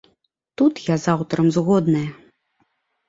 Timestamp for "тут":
0.61-0.81